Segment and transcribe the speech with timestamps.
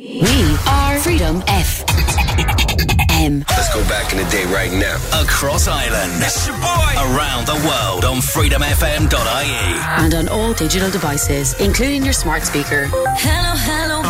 [0.00, 3.44] We are Freedom FM.
[3.50, 4.96] Let's go back in the day right now.
[5.20, 6.22] Across Ireland.
[6.24, 6.94] It's your boy.
[6.96, 10.02] Around the world on freedomfm.ie.
[10.02, 12.86] And on all digital devices, including your smart speaker.
[13.18, 14.00] Hello, hello.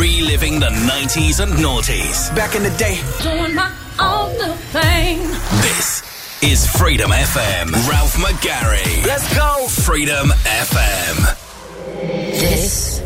[0.00, 2.32] Reliving the 90s and noughties.
[2.36, 3.00] Back in the day.
[3.20, 5.26] Doing my own little thing.
[5.60, 6.04] This
[6.40, 7.72] is Freedom FM.
[7.88, 9.04] Ralph McGarry.
[9.04, 9.66] Let's go.
[9.66, 11.36] Freedom FM.
[12.30, 13.00] This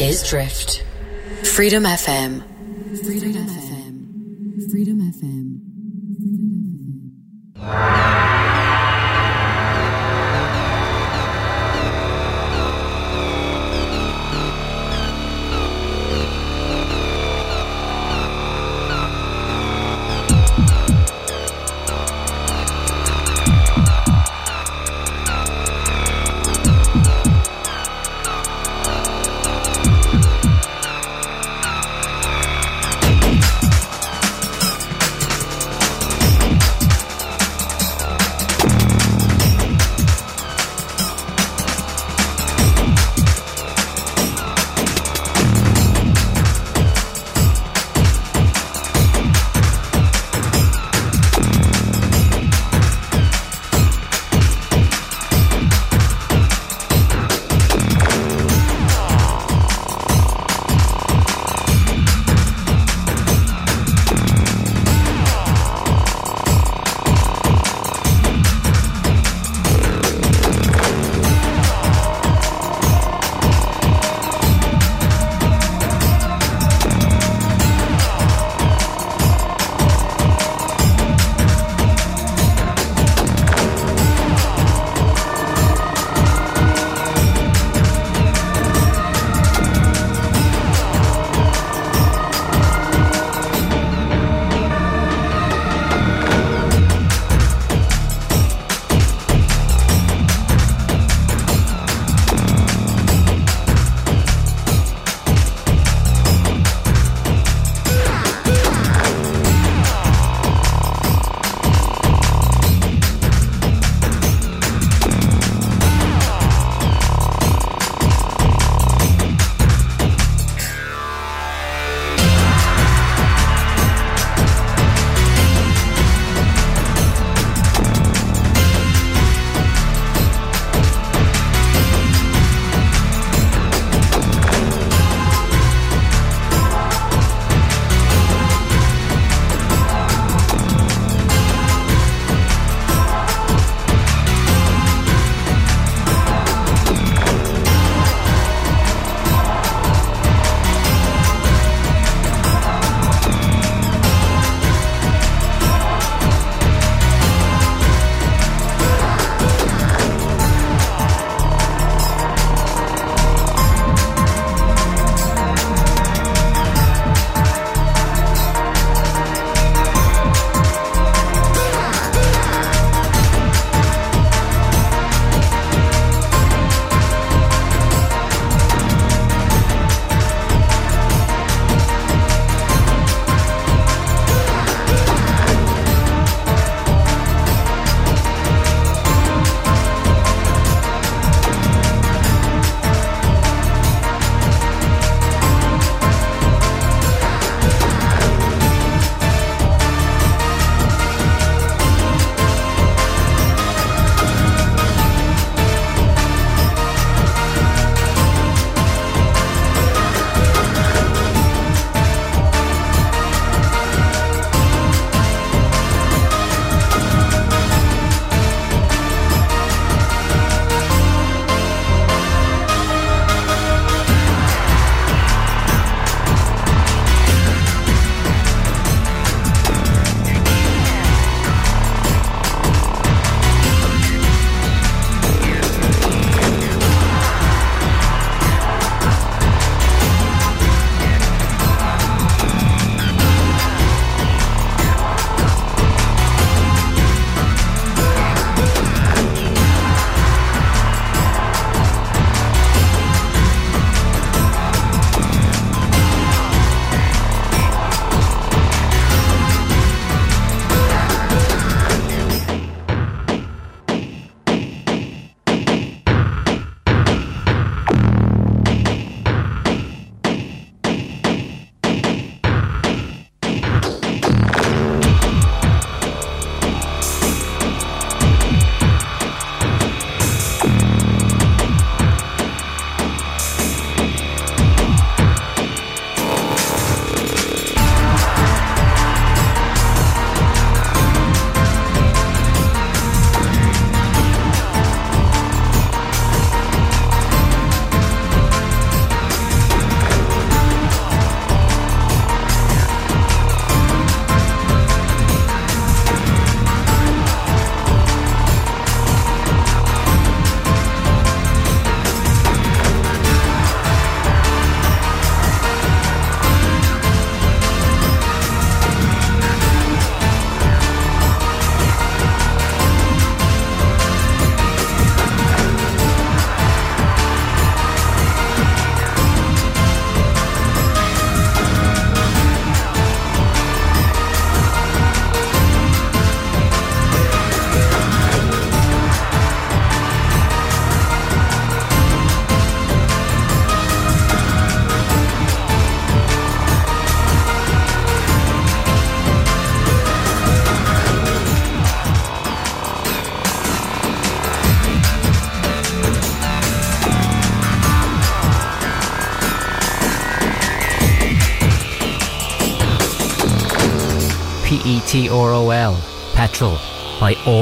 [0.00, 0.82] is Drift.
[1.54, 2.42] Freedom FM.
[3.04, 3.94] Freedom FM.
[4.70, 5.46] Freedom FM.
[7.56, 8.35] E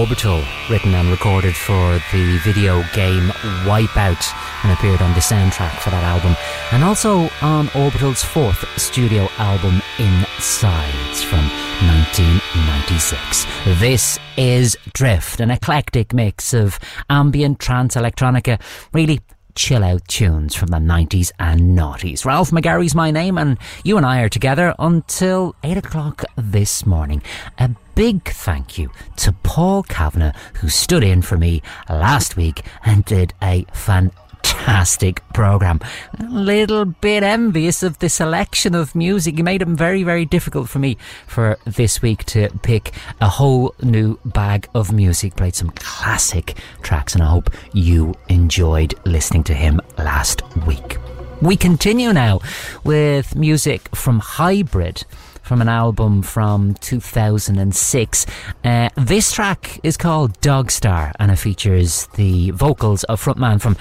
[0.04, 3.28] Orbital, written and recorded for the video game
[3.64, 4.22] Wipeout
[4.62, 6.36] and appeared on the soundtrack for that album,
[6.72, 11.40] and also on Orbital's fourth studio album Insides from
[11.88, 13.46] 1996.
[13.80, 16.78] This is Drift, an eclectic mix of
[17.08, 18.60] ambient trance electronica,
[18.92, 19.20] really
[19.54, 22.24] chill out tunes from the 90s and noughties.
[22.24, 27.22] Ralph McGarry's my name, and you and I are together until 8 o'clock this morning.
[27.58, 33.04] A big thank you to Paul Kavanagh, who stood in for me last week and
[33.04, 34.23] did a fantastic
[34.54, 35.80] fantastic program.
[36.18, 39.36] A little bit envious of the selection of music.
[39.36, 40.96] You made it very, very difficult for me
[41.26, 45.36] for this week to pick a whole new bag of music.
[45.36, 50.98] Played some classic tracks, and I hope you enjoyed listening to him last week.
[51.42, 52.40] We continue now
[52.84, 55.04] with music from Hybrid
[55.44, 58.26] from an album from 2006.
[58.64, 63.76] Uh, this track is called Dog Star and it features the vocals of frontman from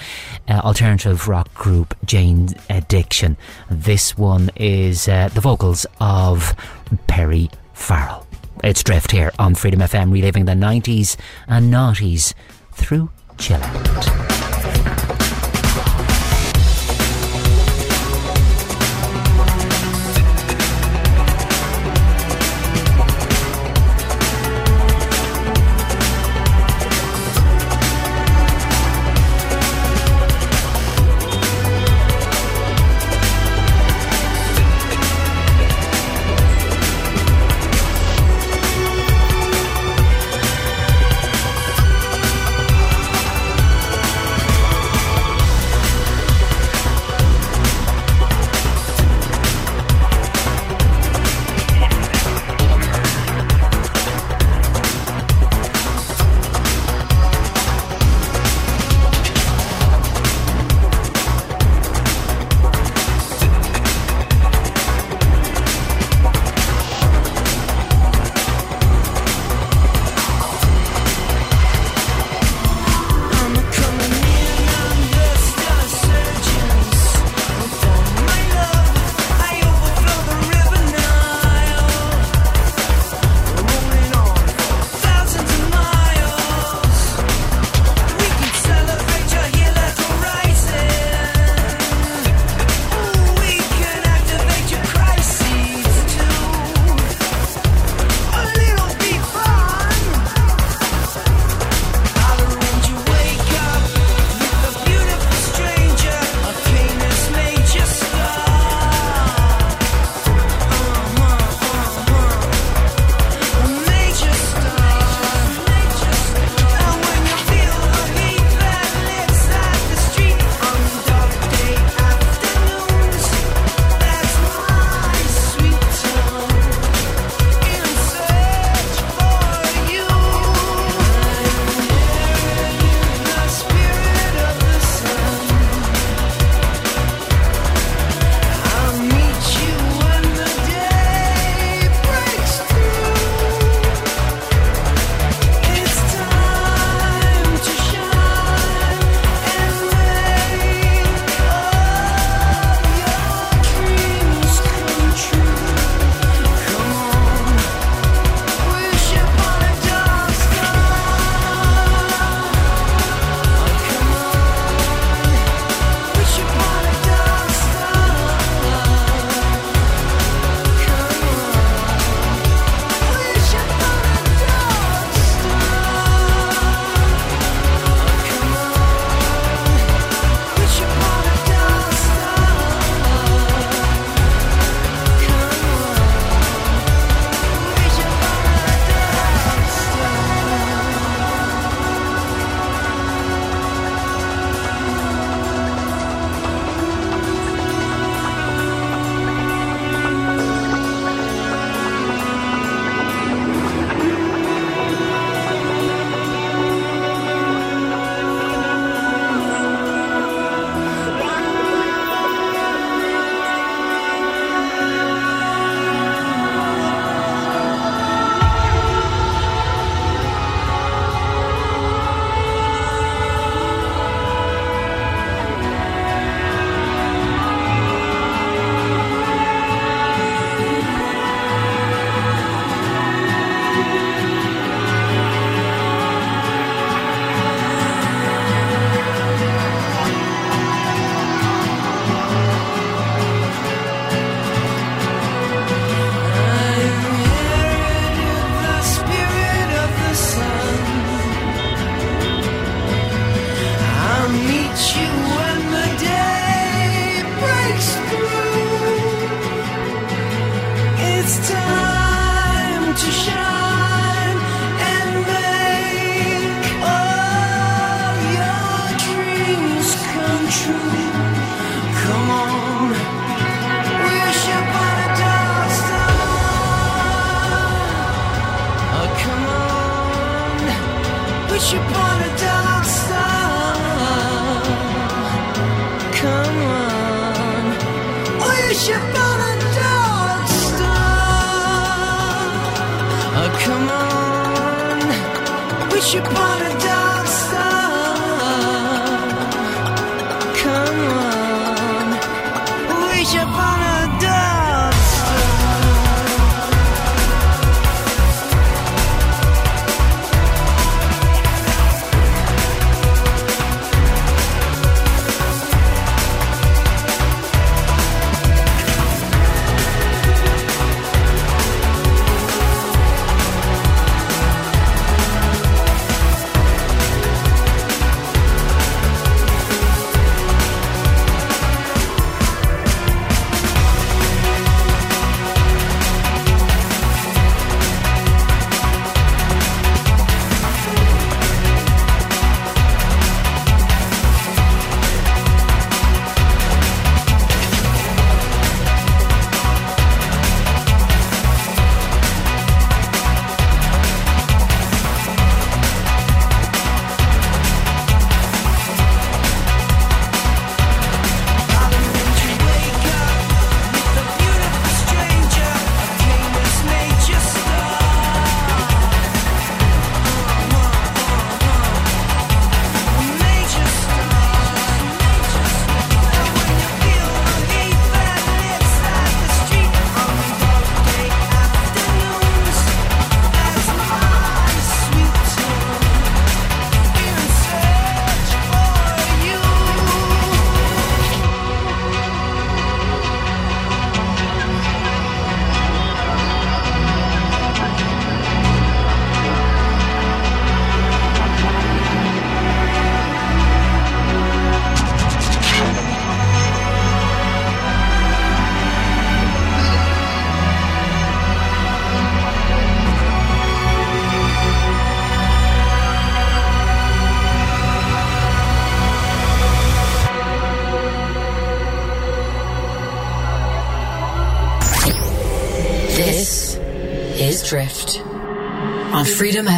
[0.48, 3.36] uh, alternative rock group Jane Addiction.
[3.70, 6.54] This one is uh, the vocals of
[7.06, 8.26] Perry Farrell.
[8.62, 11.16] It's Drift here on Freedom FM, reliving the 90s
[11.48, 12.34] and noughties
[12.72, 14.33] through chill out.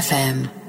[0.07, 0.65] FM.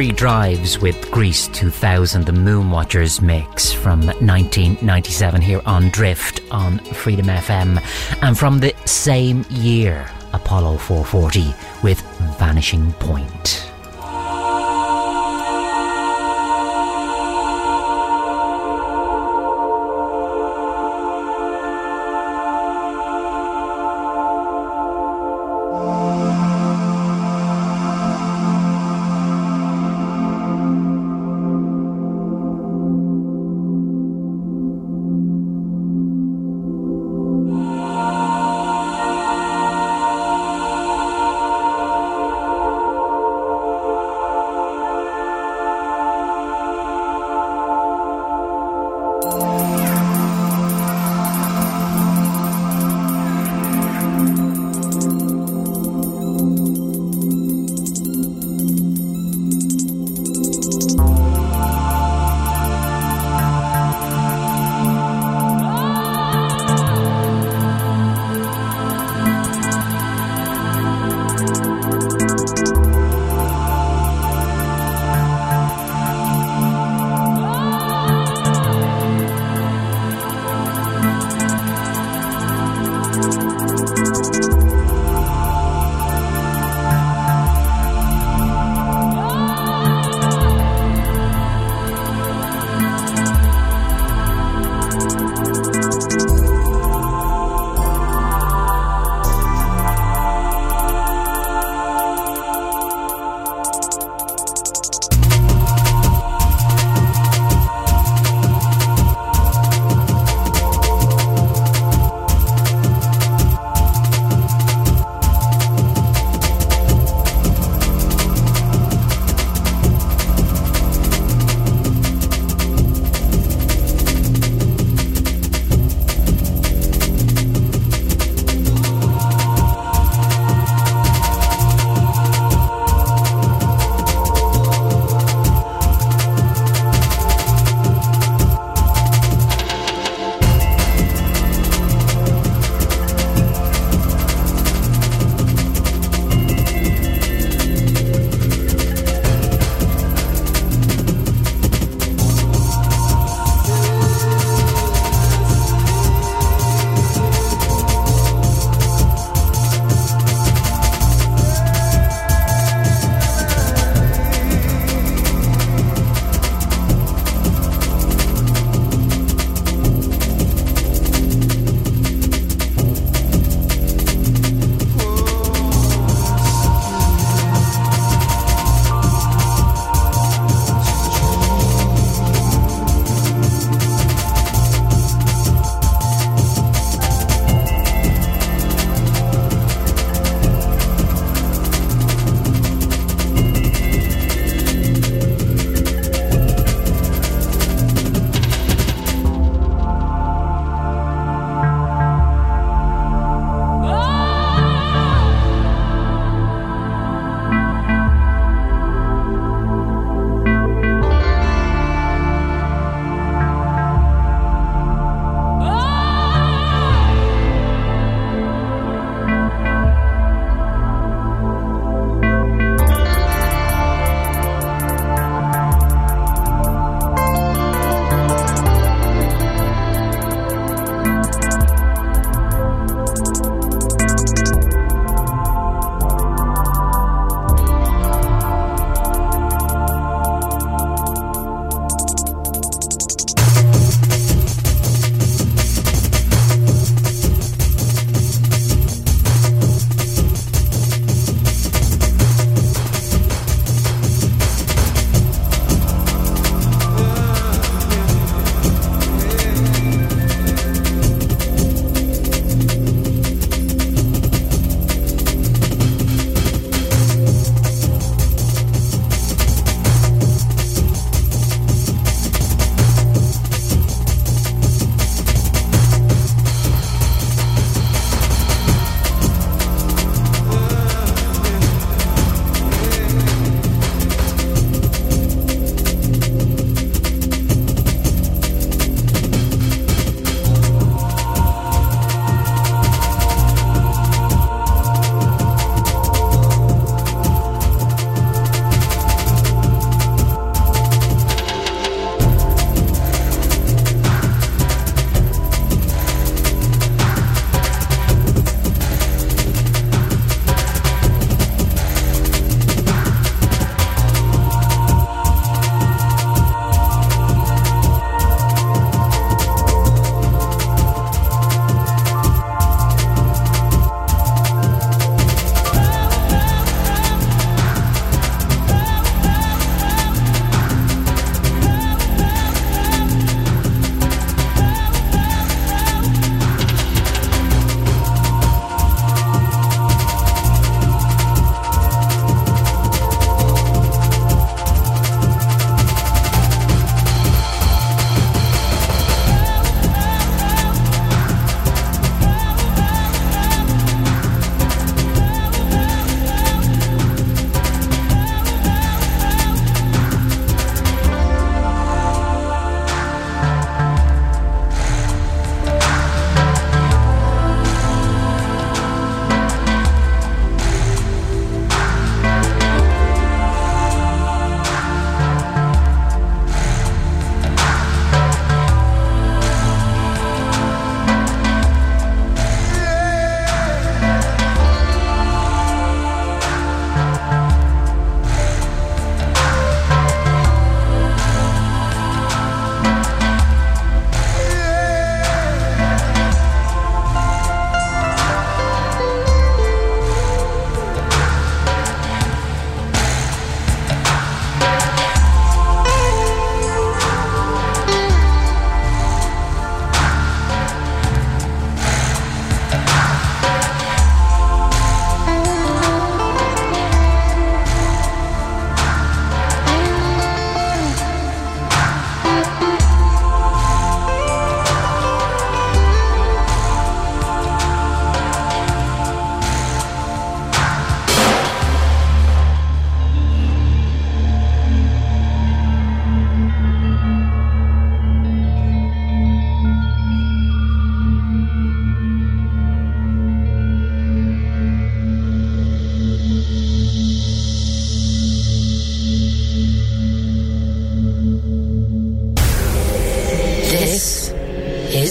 [0.00, 7.26] Murray drives with Greece 2000, the Moonwatchers mix from 1997 here on Drift on Freedom
[7.26, 7.78] FM.
[8.22, 12.00] And from the same year, Apollo 440 with
[12.38, 13.69] Vanishing Point.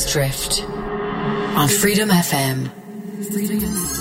[0.10, 2.72] Drift on Freedom FM.
[3.32, 3.99] Freedom.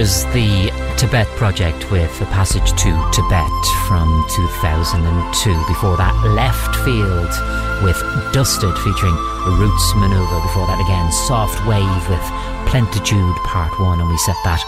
[0.00, 5.52] There's the Tibet Project with a passage to Tibet from 2002.
[5.68, 8.00] Before that, Leftfield with
[8.32, 9.12] Dusted featuring
[9.60, 10.40] Roots Manuva.
[10.40, 12.24] Before that, again, Soft Wave with
[12.66, 14.00] Plentitude Part 1.
[14.00, 14.64] And we set that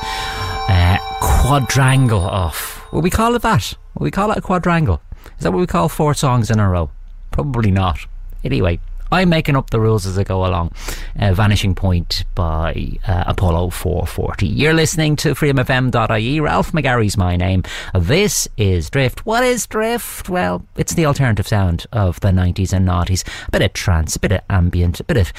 [0.68, 2.84] uh, quadrangle off.
[2.92, 3.72] Will we call it that?
[3.94, 5.00] Will we call it a quadrangle?
[5.38, 6.90] Is that what we call four songs in a row?
[7.30, 8.00] Probably not.
[8.44, 8.80] Anyway,
[9.12, 10.72] I'm making up the rules as I go along.
[11.18, 14.46] Uh, Vanishing Point by uh, Apollo 440.
[14.46, 16.40] You're listening to freedomfm.ie.
[16.40, 17.62] Ralph McGarry's my name.
[17.94, 19.26] This is Drift.
[19.26, 20.30] What is Drift?
[20.30, 23.22] Well, it's the alternative sound of the 90s and noughties.
[23.48, 25.30] A bit of trance, a bit of ambient, a bit of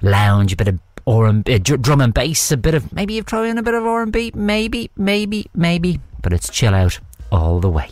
[0.00, 3.42] lounge, a bit of or uh, drum and bass, a bit of maybe you throw
[3.42, 7.00] in a bit of R&B, maybe, maybe, maybe, but it's chill out
[7.32, 7.90] all the way.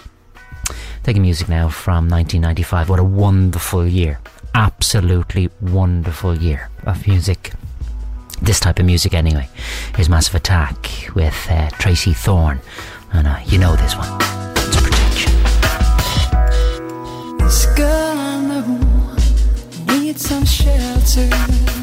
[1.02, 2.88] Taking music now from 1995.
[2.88, 4.20] What a wonderful year
[4.54, 7.52] absolutely wonderful year of music.
[8.42, 9.48] This type of music, anyway,
[9.98, 12.60] is Massive Attack with uh, Tracey Thorn.
[13.12, 14.08] And uh, you know this one.
[14.56, 15.32] It's protection.
[17.38, 21.79] This girl I know needs some shelter.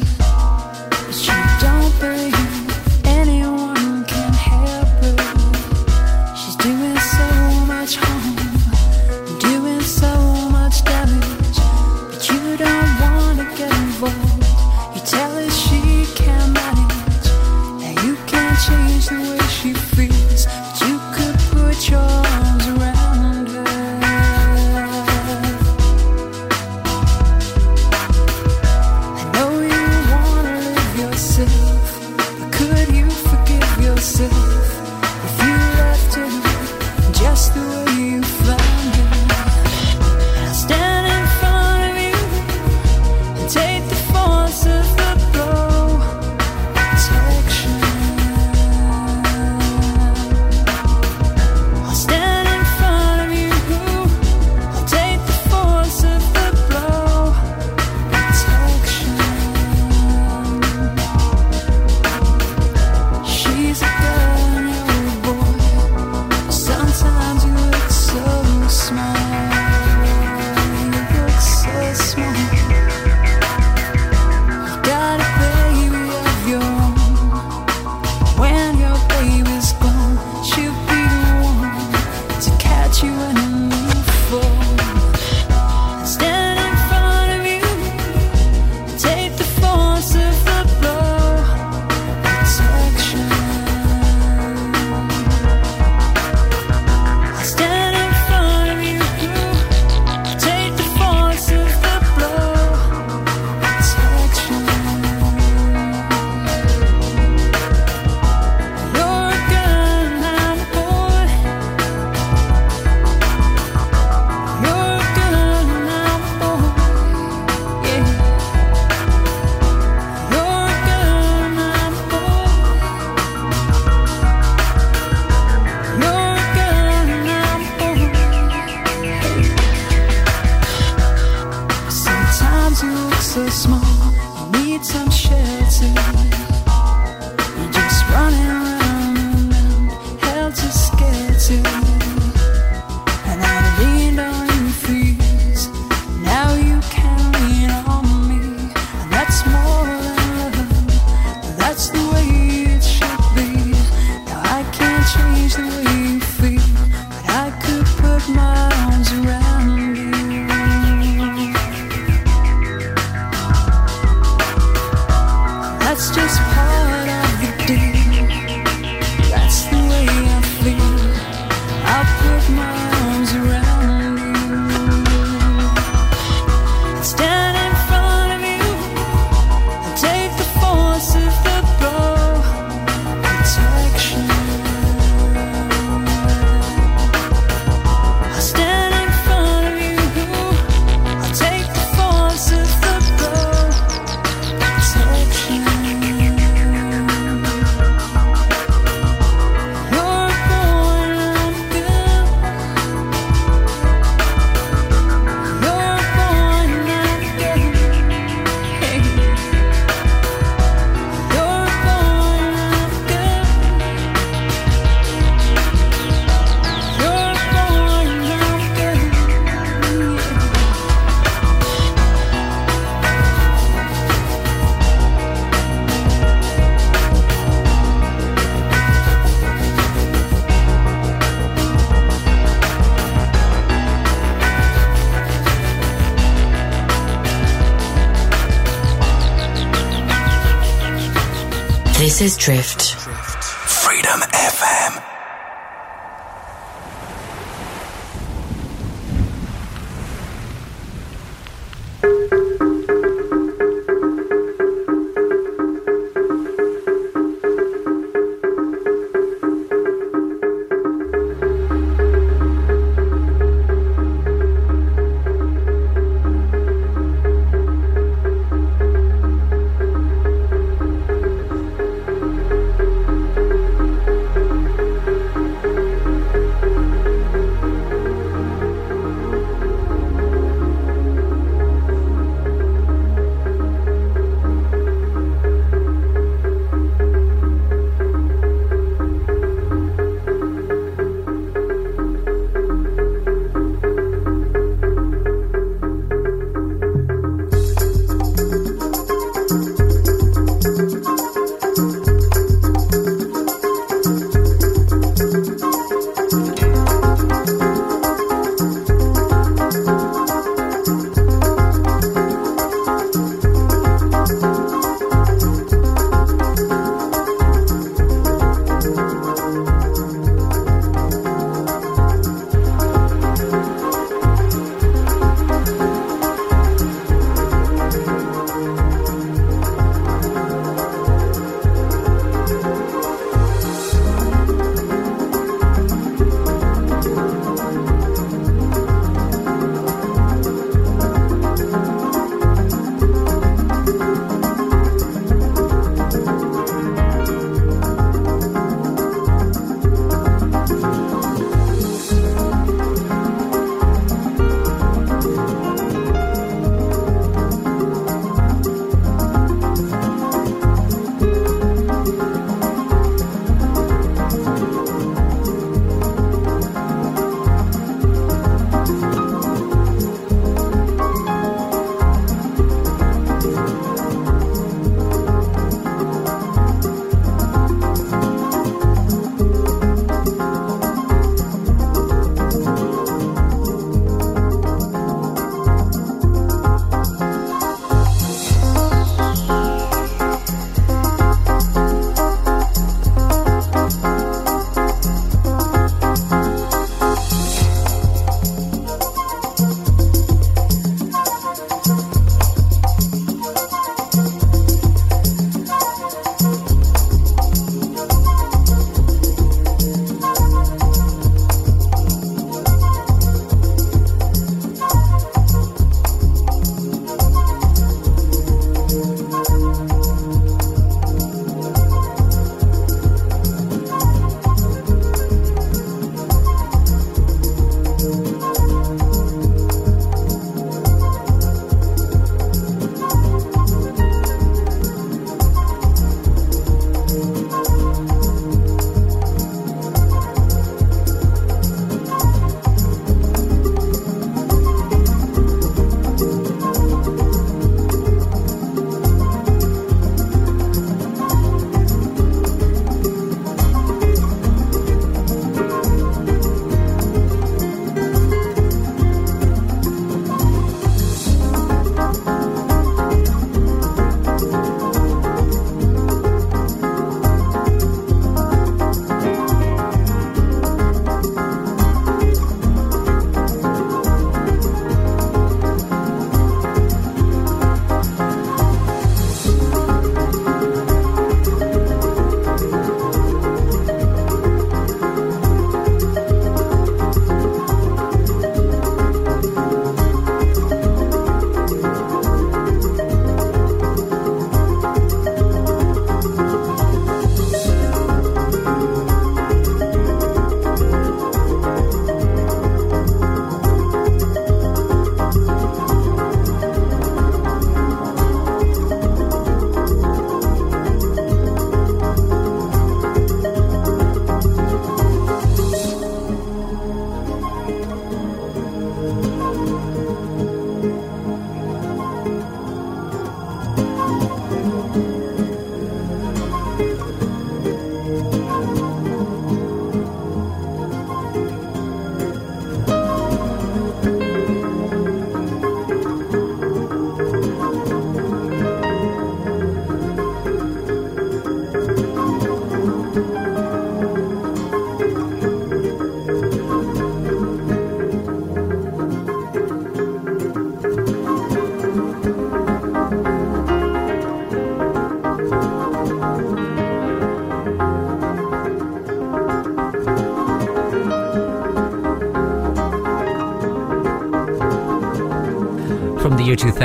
[242.48, 242.87] Drift.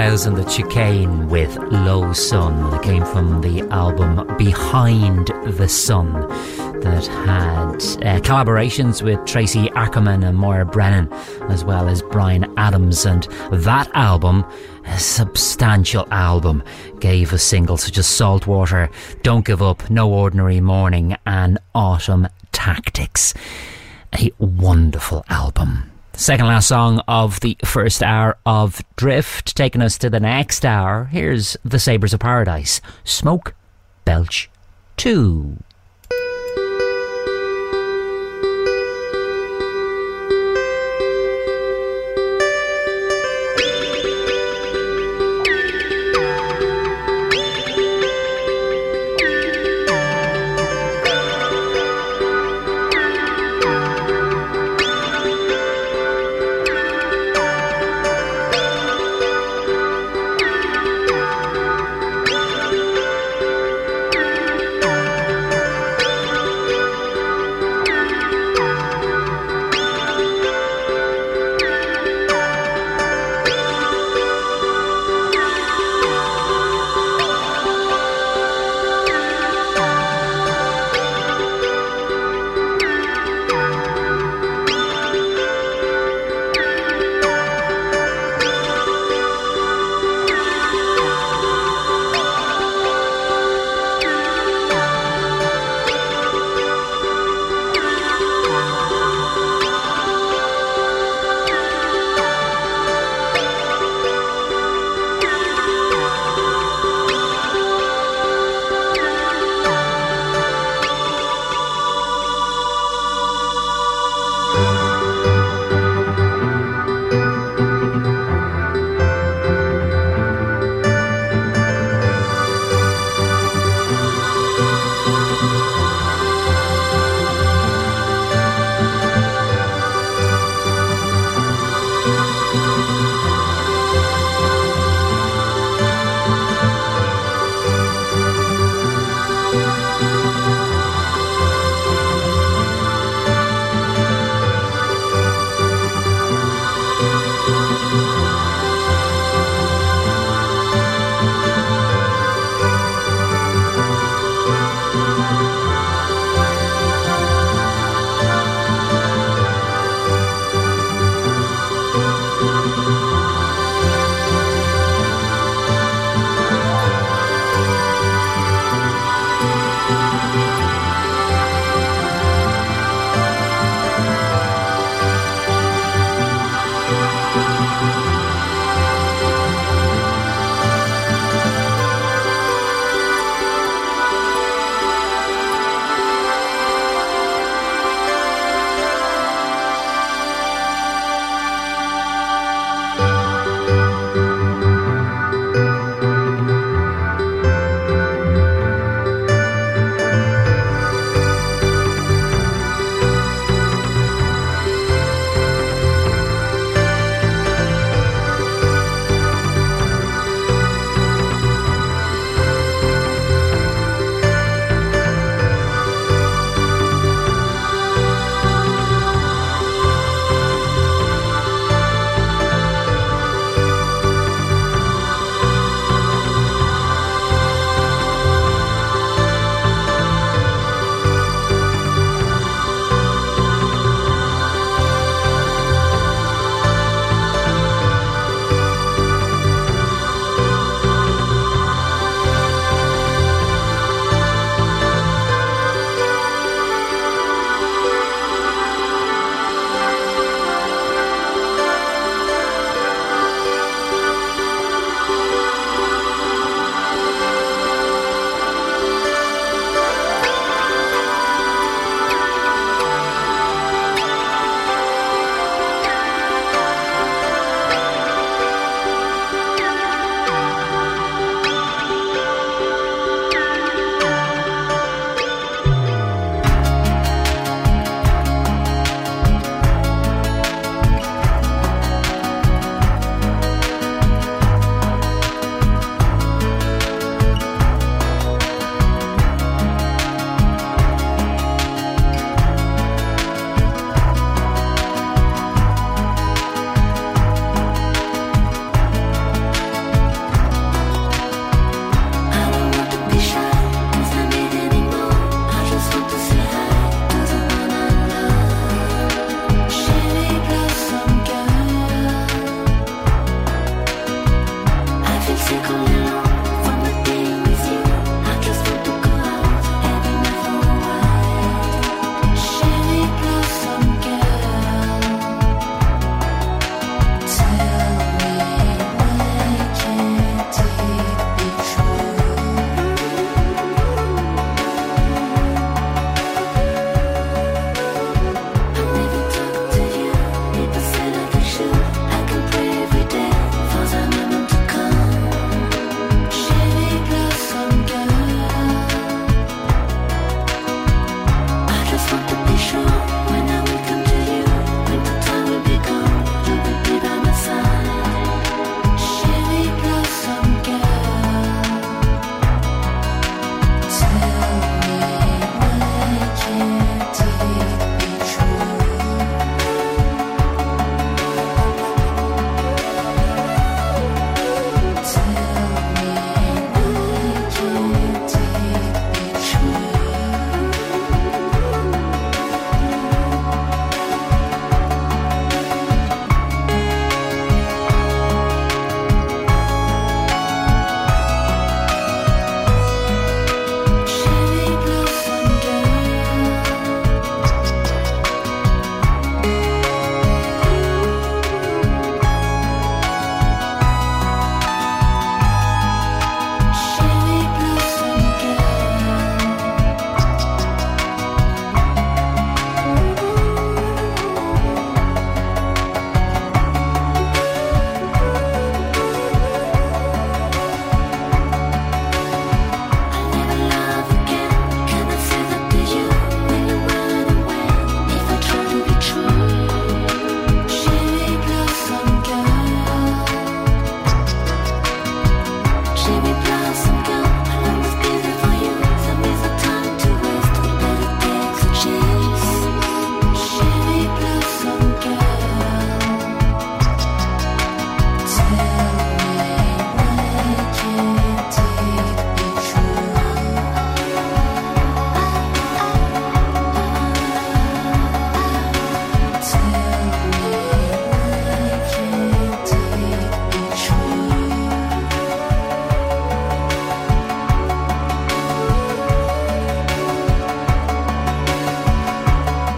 [0.03, 2.73] 2000, the Chicane with Low Sun.
[2.73, 6.11] It came from the album Behind the Sun
[6.81, 11.11] that had uh, collaborations with Tracy Ackerman and Máire Brennan,
[11.43, 13.05] as well as Bryan Adams.
[13.05, 13.23] And
[13.53, 14.43] that album,
[14.83, 16.63] a substantial album,
[16.99, 18.89] gave us singles such as Saltwater,
[19.21, 23.33] Don't Give Up, No Ordinary Morning, and Autumn Tactics.
[24.19, 25.93] A wonderful album.
[26.15, 31.05] Second last song of the first hour of Drift, taking us to the next hour.
[31.05, 33.53] Here's The Sabres of Paradise Smoke
[34.05, 34.49] Belch
[34.97, 35.57] 2.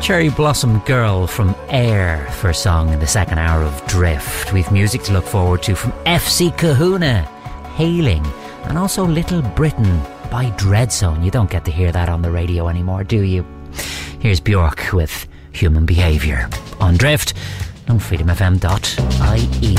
[0.05, 4.53] Cherry Blossom Girl from Air for song in the second hour of Drift.
[4.53, 7.23] We've music to look forward to from FC Kahuna,
[7.75, 8.23] Hayling,
[8.65, 9.99] and also Little Britain
[10.29, 11.25] by Dreadzone.
[11.25, 13.43] You don't get to hear that on the radio anymore, do you?
[14.19, 17.33] Here's Bjork with Human Behaviour on Drift
[17.87, 19.75] on freedomfm.ie.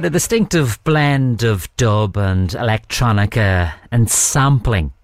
[0.00, 4.94] with a distinctive blend of dub and electronica and sampling,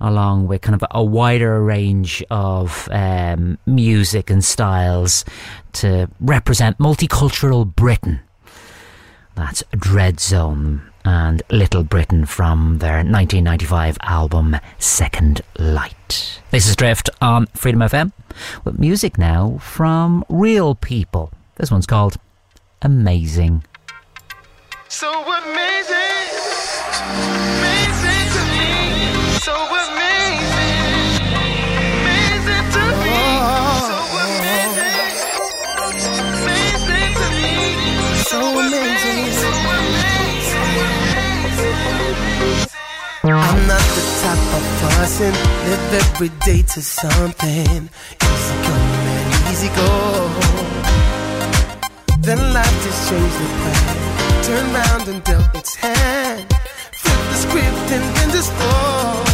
[0.00, 5.26] along with kind of a wider range of um, music and styles
[5.74, 8.20] to represent multicultural Britain.
[9.34, 16.40] That's Dreadzone and Little Britain from their 1995 album Second Light.
[16.50, 18.10] This is Drift on Freedom FM
[18.64, 21.30] with music now from real people.
[21.56, 22.16] This one's called
[22.80, 23.64] Amazing.
[24.92, 26.26] So amazing,
[27.62, 28.66] amazing to me.
[29.38, 31.14] So amazing,
[32.02, 33.18] amazing to me.
[33.86, 33.96] So
[34.26, 35.14] amazing,
[36.42, 37.54] amazing to me.
[38.26, 40.58] So amazing, so amazing.
[43.22, 45.32] I'm not the type of person
[45.70, 47.88] live every day to something
[48.18, 49.90] easy come and easy go.
[52.22, 54.09] Then life just changed the plan.
[54.50, 56.52] Turned round and dealt its hand.
[56.90, 59.29] Flipped the script and then just fall.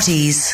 [0.00, 0.49] 90s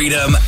[0.00, 0.39] Freedom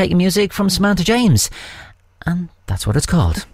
[0.00, 1.50] taking music from Samantha James.
[2.24, 3.44] And that's what it's called.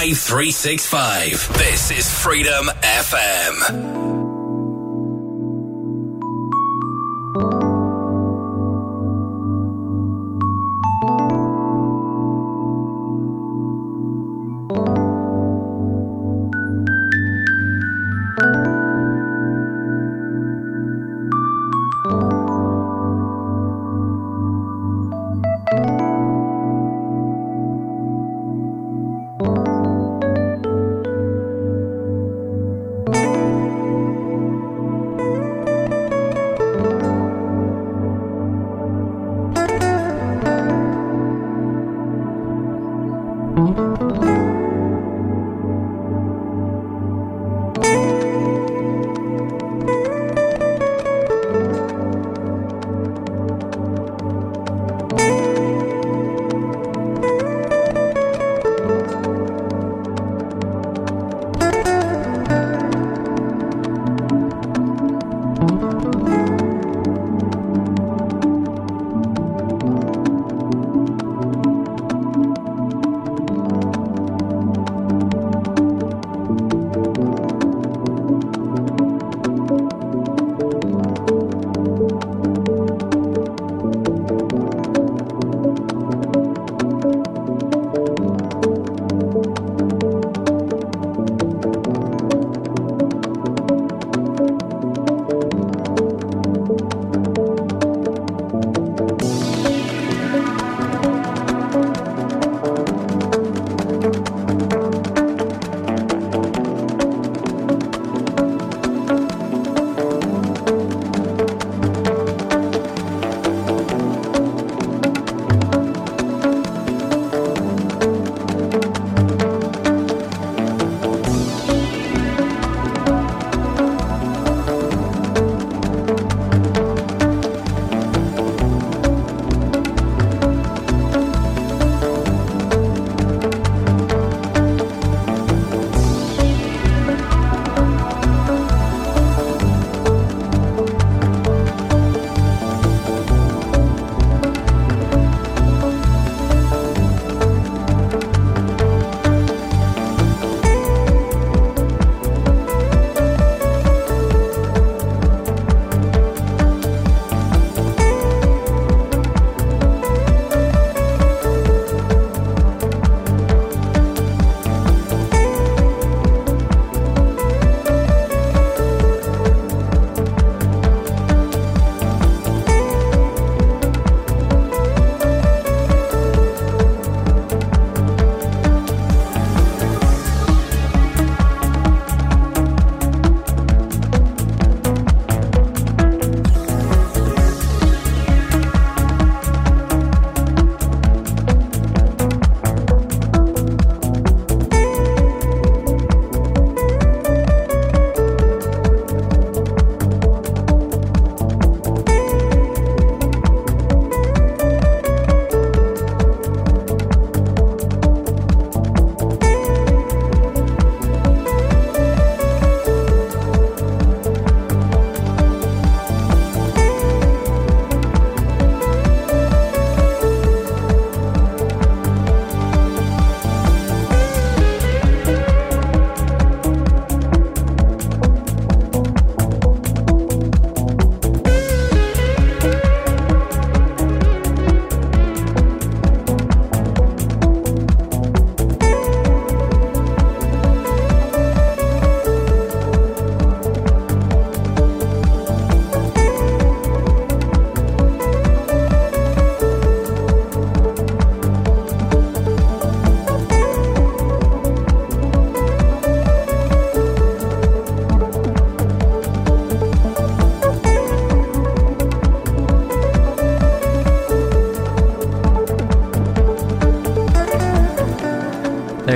[0.00, 1.58] 95365.
[1.58, 3.99] This is Freedom FM.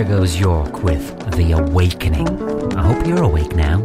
[0.07, 2.77] there goes York with The Awakening.
[2.77, 3.79] I hope you're awake now.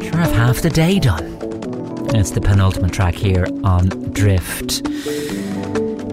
[0.00, 1.36] Sure, I've half the day done.
[2.14, 4.82] It's the penultimate track here on Drift.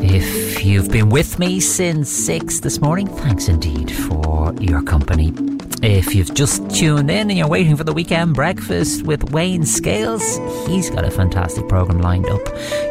[0.01, 5.33] If you've been with me since 6 this morning, thanks indeed for your company.
[5.81, 10.39] If you've just tuned in and you're waiting for the weekend breakfast with Wayne Scales,
[10.67, 12.41] he's got a fantastic programme lined up.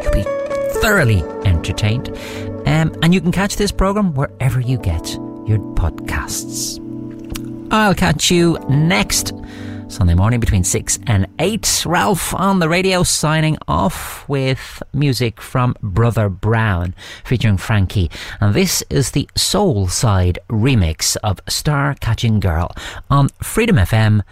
[0.01, 0.23] You'll be
[0.81, 2.09] thoroughly entertained.
[2.65, 5.17] Um, and you can catch this programme wherever you get
[6.25, 6.81] podcasts.
[7.71, 9.33] I'll catch you next
[9.87, 11.83] Sunday morning between 6 and 8.
[11.85, 18.09] Ralph on the radio signing off with music from Brother Brown featuring Frankie.
[18.41, 22.71] And this is the Soul Side remix of Star Catching Girl
[23.09, 24.25] on freedomfm.ie.